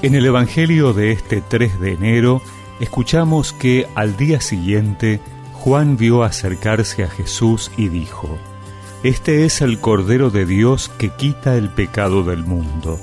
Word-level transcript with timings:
En 0.00 0.14
el 0.14 0.26
Evangelio 0.26 0.92
de 0.92 1.10
este 1.10 1.40
3 1.40 1.80
de 1.80 1.92
enero 1.94 2.40
escuchamos 2.78 3.52
que 3.52 3.88
al 3.96 4.16
día 4.16 4.40
siguiente 4.40 5.18
Juan 5.54 5.96
vio 5.96 6.22
acercarse 6.22 7.02
a 7.02 7.08
Jesús 7.08 7.72
y 7.76 7.88
dijo, 7.88 8.38
Este 9.02 9.44
es 9.44 9.60
el 9.60 9.80
Cordero 9.80 10.30
de 10.30 10.46
Dios 10.46 10.88
que 10.98 11.08
quita 11.08 11.56
el 11.56 11.68
pecado 11.70 12.22
del 12.22 12.44
mundo. 12.44 13.00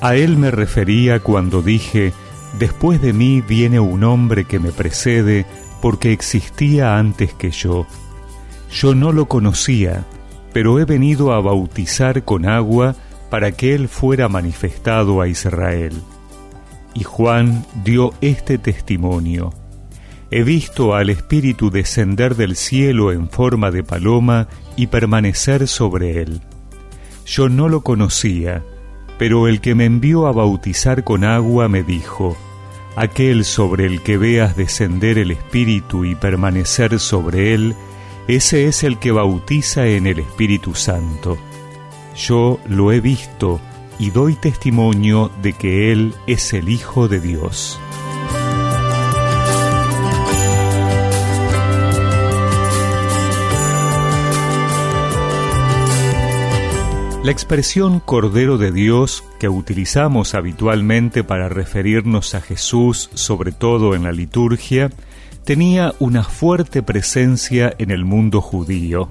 A 0.00 0.16
él 0.16 0.38
me 0.38 0.50
refería 0.50 1.20
cuando 1.20 1.60
dije, 1.60 2.14
Después 2.58 3.02
de 3.02 3.12
mí 3.12 3.42
viene 3.42 3.78
un 3.78 4.02
hombre 4.02 4.44
que 4.44 4.58
me 4.58 4.72
precede 4.72 5.44
porque 5.82 6.12
existía 6.12 6.96
antes 6.96 7.34
que 7.34 7.50
yo. 7.50 7.86
Yo 8.72 8.94
no 8.94 9.12
lo 9.12 9.26
conocía, 9.26 10.06
pero 10.54 10.80
he 10.80 10.86
venido 10.86 11.34
a 11.34 11.42
bautizar 11.42 12.24
con 12.24 12.46
agua 12.46 12.94
para 13.28 13.52
que 13.52 13.74
él 13.74 13.88
fuera 13.88 14.30
manifestado 14.30 15.20
a 15.20 15.28
Israel. 15.28 16.00
Y 16.94 17.02
Juan 17.02 17.66
dio 17.84 18.14
este 18.20 18.58
testimonio. 18.58 19.52
He 20.30 20.42
visto 20.42 20.94
al 20.94 21.10
Espíritu 21.10 21.70
descender 21.70 22.34
del 22.34 22.56
cielo 22.56 23.12
en 23.12 23.28
forma 23.28 23.70
de 23.70 23.84
paloma 23.84 24.48
y 24.76 24.86
permanecer 24.86 25.68
sobre 25.68 26.22
él. 26.22 26.40
Yo 27.26 27.48
no 27.48 27.68
lo 27.68 27.82
conocía, 27.82 28.62
pero 29.18 29.48
el 29.48 29.60
que 29.60 29.74
me 29.74 29.84
envió 29.84 30.26
a 30.26 30.32
bautizar 30.32 31.04
con 31.04 31.24
agua 31.24 31.68
me 31.68 31.82
dijo, 31.82 32.36
Aquel 32.96 33.44
sobre 33.44 33.86
el 33.86 34.02
que 34.02 34.16
veas 34.16 34.56
descender 34.56 35.18
el 35.18 35.32
Espíritu 35.32 36.04
y 36.04 36.14
permanecer 36.14 37.00
sobre 37.00 37.54
él, 37.54 37.74
ese 38.28 38.66
es 38.66 38.84
el 38.84 38.98
que 38.98 39.10
bautiza 39.10 39.86
en 39.86 40.06
el 40.06 40.20
Espíritu 40.20 40.74
Santo. 40.74 41.36
Yo 42.16 42.60
lo 42.68 42.92
he 42.92 43.00
visto 43.00 43.60
y 43.98 44.10
doy 44.10 44.34
testimonio 44.34 45.30
de 45.42 45.52
que 45.52 45.92
Él 45.92 46.14
es 46.26 46.52
el 46.52 46.68
Hijo 46.68 47.08
de 47.08 47.20
Dios. 47.20 47.78
La 57.24 57.30
expresión 57.30 58.00
Cordero 58.00 58.58
de 58.58 58.70
Dios 58.70 59.24
que 59.38 59.48
utilizamos 59.48 60.34
habitualmente 60.34 61.24
para 61.24 61.48
referirnos 61.48 62.34
a 62.34 62.42
Jesús, 62.42 63.08
sobre 63.14 63.50
todo 63.50 63.94
en 63.94 64.02
la 64.02 64.12
liturgia, 64.12 64.90
tenía 65.44 65.94
una 66.00 66.22
fuerte 66.22 66.82
presencia 66.82 67.74
en 67.78 67.90
el 67.90 68.04
mundo 68.04 68.42
judío 68.42 69.08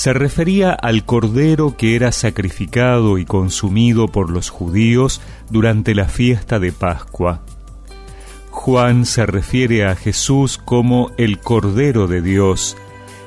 se 0.00 0.14
refería 0.14 0.72
al 0.72 1.04
cordero 1.04 1.76
que 1.76 1.94
era 1.94 2.10
sacrificado 2.10 3.18
y 3.18 3.26
consumido 3.26 4.08
por 4.08 4.30
los 4.30 4.48
judíos 4.48 5.20
durante 5.50 5.94
la 5.94 6.06
fiesta 6.06 6.58
de 6.58 6.72
Pascua. 6.72 7.42
Juan 8.48 9.04
se 9.04 9.26
refiere 9.26 9.84
a 9.84 9.96
Jesús 9.96 10.56
como 10.56 11.10
el 11.18 11.38
Cordero 11.38 12.06
de 12.06 12.22
Dios, 12.22 12.78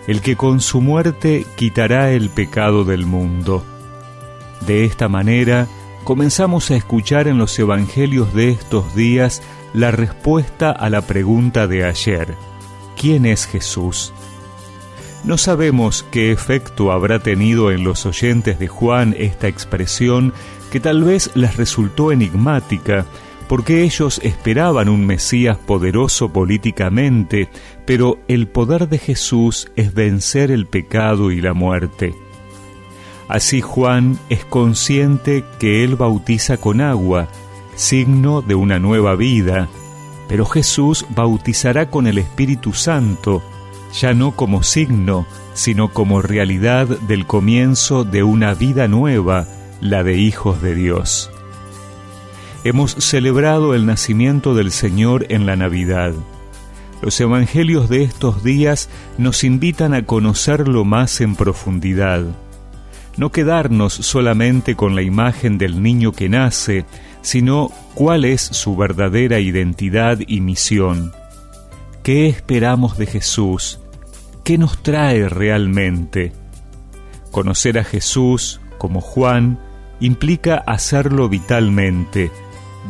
el 0.08 0.22
que 0.22 0.36
con 0.36 0.62
su 0.62 0.82
muerte 0.82 1.46
quitará 1.58 2.10
el 2.10 2.32
pecado 2.32 2.86
del 2.86 3.06
mundo. 3.06 3.64
De 4.66 4.84
esta 4.84 5.08
manera, 5.08 5.68
comenzamos 6.04 6.72
a 6.72 6.76
escuchar 6.76 7.28
en 7.28 7.38
los 7.38 7.60
evangelios 7.60 8.34
de 8.34 8.50
estos 8.50 8.96
días 8.96 9.44
la 9.76 9.92
respuesta 9.92 10.72
a 10.72 10.90
la 10.90 11.02
pregunta 11.02 11.68
de 11.68 11.86
ayer, 11.86 12.34
¿quién 13.00 13.28
es 13.28 13.46
Jesús? 13.46 14.12
No 15.24 15.38
sabemos 15.38 16.06
qué 16.12 16.32
efecto 16.32 16.92
habrá 16.92 17.20
tenido 17.20 17.72
en 17.72 17.86
los 17.86 18.06
oyentes 18.06 18.60
de 18.60 18.68
Juan 18.68 19.16
esta 19.18 19.48
expresión 19.48 20.34
que 20.70 20.82
tal 20.82 21.04
vez 21.04 21.32
les 21.34 21.56
resultó 21.56 22.12
enigmática, 22.12 23.06
porque 23.48 23.84
ellos 23.84 24.20
esperaban 24.24 24.90
un 24.90 25.06
Mesías 25.06 25.58
poderoso 25.58 26.34
políticamente, 26.34 27.50
pero 27.86 28.20
el 28.28 28.48
poder 28.48 28.90
de 28.90 28.98
Jesús 28.98 29.72
es 29.78 29.94
vencer 29.94 30.52
el 30.52 30.66
pecado 30.66 31.32
y 31.32 31.40
la 31.40 31.54
muerte. 31.54 32.14
Así 33.30 33.62
Juan 33.62 34.20
es 34.30 34.44
consciente 34.44 35.46
que 35.58 35.86
él 35.86 35.96
bautiza 35.96 36.58
con 36.58 36.82
agua, 36.82 37.30
signo 37.76 38.42
de 38.42 38.56
una 38.56 38.78
nueva 38.78 39.16
vida, 39.16 39.70
pero 40.28 40.46
Jesús 40.46 41.06
bautizará 41.16 41.90
con 41.90 42.08
el 42.08 42.18
Espíritu 42.18 42.74
Santo, 42.74 43.42
ya 43.94 44.14
no 44.14 44.32
como 44.36 44.64
signo, 44.64 45.28
sino 45.54 45.94
como 45.94 46.22
realidad 46.22 46.88
del 46.88 47.26
comienzo 47.28 48.04
de 48.04 48.24
una 48.24 48.54
vida 48.54 48.88
nueva, 48.88 49.48
la 49.82 50.04
de 50.04 50.18
hijos 50.18 50.62
de 50.62 50.76
Dios. 50.76 51.30
Hemos 52.64 52.94
celebrado 52.94 53.76
el 53.76 53.86
nacimiento 53.86 54.56
del 54.56 54.72
Señor 54.72 55.26
en 55.30 55.46
la 55.46 55.56
Navidad. 55.56 56.14
Los 57.02 57.20
evangelios 57.20 57.90
de 57.90 58.04
estos 58.04 58.44
días 58.44 58.90
nos 59.18 59.44
invitan 59.44 59.94
a 59.94 60.06
conocerlo 60.06 60.86
más 60.86 61.20
en 61.22 61.36
profundidad. 61.36 62.24
No 63.18 63.32
quedarnos 63.32 63.94
solamente 63.94 64.76
con 64.76 64.96
la 64.96 65.02
imagen 65.02 65.58
del 65.58 65.84
niño 65.84 66.14
que 66.14 66.30
nace, 66.30 66.86
sino 67.22 67.70
cuál 67.94 68.26
es 68.26 68.42
su 68.42 68.76
verdadera 68.76 69.40
identidad 69.40 70.20
y 70.26 70.40
misión. 70.40 71.12
¿Qué 72.02 72.28
esperamos 72.28 72.98
de 72.98 73.06
Jesús? 73.06 73.83
¿Qué 74.44 74.58
nos 74.58 74.84
trae 74.84 75.30
realmente? 75.30 76.34
Conocer 77.32 77.80
a 77.80 77.86
Jesús, 77.86 78.60
como 78.78 79.00
Juan, 79.00 79.58
implica 80.02 80.58
hacerlo 80.58 81.30
vitalmente, 81.30 82.30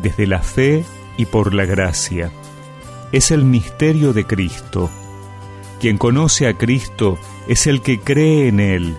desde 0.02 0.26
la 0.26 0.40
fe 0.40 0.84
y 1.16 1.28
por 1.28 1.54
la 1.54 1.66
gracia. 1.66 2.32
Es 3.12 3.30
el 3.30 3.44
misterio 3.44 4.14
de 4.14 4.26
Cristo. 4.26 4.90
Quien 5.80 6.00
conoce 6.00 6.48
a 6.48 6.56
Cristo 6.56 7.20
es 7.48 7.68
el 7.68 7.84
que 7.84 8.00
cree 8.00 8.48
en 8.48 8.60
Él, 8.60 8.96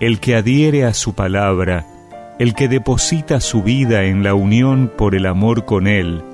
el 0.00 0.20
que 0.20 0.36
adhiere 0.36 0.86
a 0.86 0.94
su 0.94 1.12
palabra, 1.12 1.86
el 2.38 2.54
que 2.54 2.68
deposita 2.68 3.42
su 3.42 3.62
vida 3.62 4.04
en 4.04 4.22
la 4.22 4.32
unión 4.32 4.90
por 4.96 5.14
el 5.14 5.26
amor 5.26 5.66
con 5.66 5.86
Él, 5.86 6.24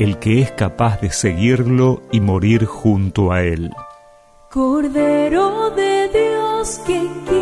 el 0.00 0.18
que 0.18 0.40
es 0.40 0.50
capaz 0.50 1.00
de 1.00 1.12
seguirlo 1.12 2.02
y 2.10 2.18
morir 2.18 2.64
junto 2.64 3.30
a 3.30 3.44
Él. 3.44 3.70
Cordero 4.54 5.70
de 5.70 6.08
Dios 6.10 6.78
que 6.86 7.33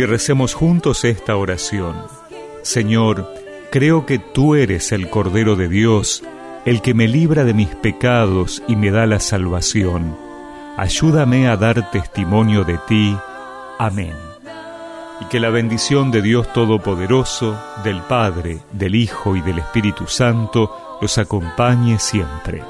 y 0.00 0.06
recemos 0.06 0.54
juntos 0.54 1.04
esta 1.04 1.36
oración. 1.36 1.94
Señor, 2.62 3.34
creo 3.70 4.06
que 4.06 4.18
tú 4.18 4.54
eres 4.54 4.92
el 4.92 5.10
Cordero 5.10 5.56
de 5.56 5.68
Dios, 5.68 6.22
el 6.64 6.80
que 6.80 6.94
me 6.94 7.06
libra 7.06 7.44
de 7.44 7.52
mis 7.52 7.68
pecados 7.68 8.62
y 8.66 8.76
me 8.76 8.90
da 8.90 9.04
la 9.04 9.20
salvación. 9.20 10.16
Ayúdame 10.78 11.48
a 11.48 11.58
dar 11.58 11.90
testimonio 11.90 12.64
de 12.64 12.78
ti. 12.88 13.14
Amén. 13.78 14.14
Y 15.20 15.26
que 15.26 15.38
la 15.38 15.50
bendición 15.50 16.10
de 16.10 16.22
Dios 16.22 16.50
Todopoderoso, 16.54 17.60
del 17.84 18.00
Padre, 18.00 18.60
del 18.72 18.94
Hijo 18.94 19.36
y 19.36 19.42
del 19.42 19.58
Espíritu 19.58 20.06
Santo 20.06 20.98
los 21.02 21.18
acompañe 21.18 21.98
siempre. 21.98 22.62